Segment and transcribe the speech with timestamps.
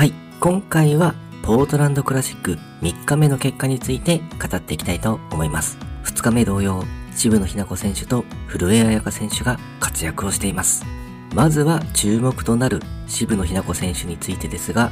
[0.00, 5.76] はい、今回はポートランドクラシック3日目の結果について語っていきたいと思います。
[6.04, 6.84] 2日目同様、
[7.14, 10.86] 渋野日向子選手と古江彩佳選手が活躍をしています。
[11.34, 14.90] まずは注目となる渋野日向子選手についてですが、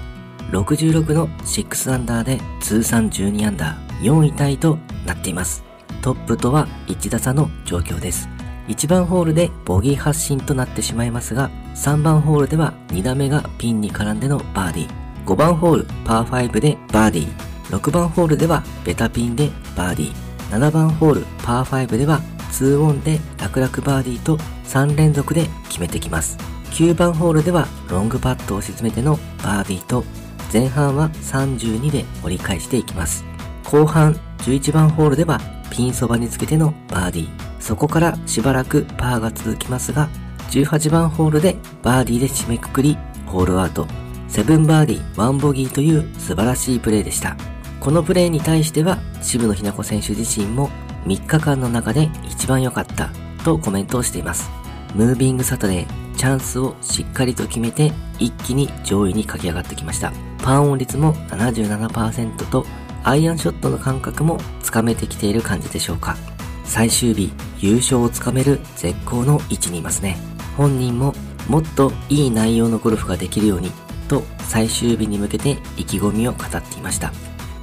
[0.51, 5.65] 66の6アンダーで通算12アンダー4位タイとなっています。
[6.03, 8.29] トップとは1打差の状況です。
[8.69, 14.98] 1番ホールでボギー発進となってしまいますが、3番ホールでは2打目がピンに絡んでのバーディー。
[15.29, 17.77] 5番ホールパー5でバーディー。
[17.77, 20.59] 6番ホールではベタピンでバーディー。
[20.59, 26.39] 7番ホールパー5では2オンで楽々バーディーと3連続で決めてきます。
[26.71, 30.03] 9番ホールではロングパットを沈めてのバーディーと
[30.51, 33.23] 前半は32で折り返していきます。
[33.65, 35.39] 後半11番ホールでは
[35.71, 37.61] ピンそばにつけてのバーディー。
[37.61, 40.09] そこからしばらくパーが続きますが、
[40.53, 44.08] 18番ホールでバーディーで締めくくり、ホールアウト。
[44.29, 47.37] 7バーディー、1ボギーという素晴らしいプレーでした。
[47.81, 50.71] このプレーに対しては、渋野日向子選手自身も
[51.07, 53.11] 3日間の中で一番良かった
[53.45, 54.51] とコメントをしています。
[54.95, 60.13] ムービングサタデー、チャンスをしっかりと決めて一気に上位に駆け上がってきました。
[60.43, 62.67] パンオン率も77%と
[63.05, 66.17] アイアンショットの感覚もつかめてきている感じでしょうか。
[66.65, 70.19] 最終日優勝をつかめる絶好の位置にいますね。
[70.57, 71.15] 本人も
[71.49, 73.71] もっといい内容のゴルフができるように
[74.09, 77.13] と最終日に向けて意気込みを語っていました。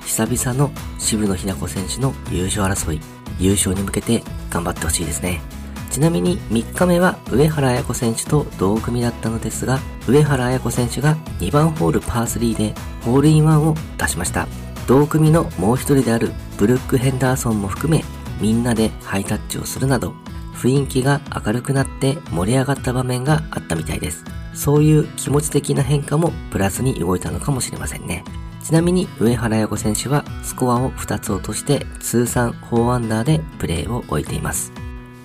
[0.05, 3.01] 久々の渋野日向子選手の優勝争い、
[3.39, 5.41] 優勝に向けて頑張ってほしいですね。
[5.89, 14.47] ちなみに3日目は上原彩子選手と同組だったのですが、上原彩子選手が2番ホールパー3でホールインワンを出しました。
[14.87, 18.03] 同組のもう一人であるブルック・ヘンダーソンも含め
[18.39, 20.13] みんなでハイタッチをするなど、
[20.53, 24.23] 雰囲気が明るくなって盛り上がった場面があったみたいです。
[24.55, 28.23] そういう気持ち的な変化もプラスに動いたのかもしれませんね。
[28.63, 34.71] ちなみに上原彩子選手はスコアを2つ落として通算4アンダーでプレーを終えています。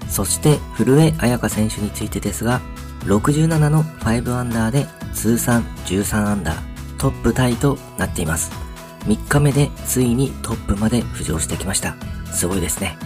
[0.08, 2.60] そして古江彩佳選手についてですが、
[3.04, 6.56] 67の5アンダーで通算13アンダー、
[6.98, 8.50] トップタイとなっています。
[9.04, 11.94] 3日目でついにトップまで浮上してきました。
[12.26, 12.98] すごいですね。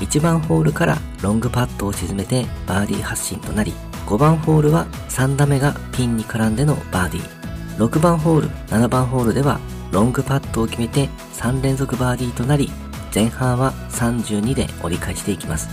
[0.00, 3.72] 1番ホールからロングパットを沈めてバーディー発進となり、
[4.12, 7.78] 5番ホールは3打目がピンに絡んでのバーディー。
[7.78, 9.58] 6番ホール、7番ホールでは
[9.90, 12.70] ロングパットを決めて3連続バーディーとなり、
[13.14, 15.70] 前半は32で折り返していきます。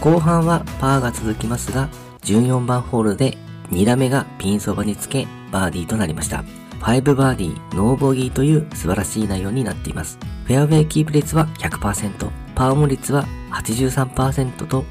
[0.00, 1.88] 後半はパーが続きますが、
[2.22, 3.38] 14番ホールで
[3.70, 6.42] 2打目がピンそばにつけバーディーとなりました。
[6.80, 10.18] 5バーディー、ノーボギーという素晴らしい内容になっています。
[10.46, 14.84] フェアウェイキープ率は100%、パーオン率は83%と、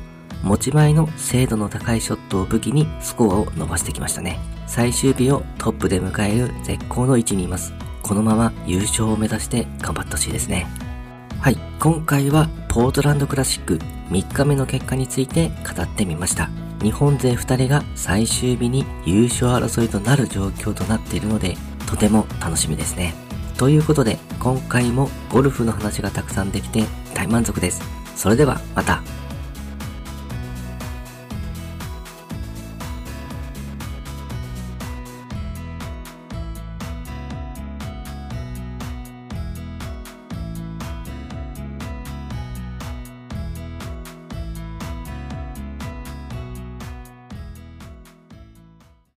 [0.46, 4.40] 持ち前の精度の高いショットを武器にスコアを伸ばしてきましたね。
[4.68, 7.74] 最終日をトップで迎える絶好の位置にいます。
[8.04, 10.68] このまま優勝を目指して頑張ってほしいですね。
[11.42, 13.80] はい、今回はポートランドクラシック
[14.12, 16.48] 3日目の結果について語ってみました。
[16.84, 21.58] 日本勢2人が最終日に優勝争いとなる状況となっているので、
[21.88, 23.16] とても楽しみですね。
[23.58, 26.84] ということで、今回もゴルフの話がたくさんできて
[27.16, 27.82] 大満足です。
[28.16, 29.02] それではまた。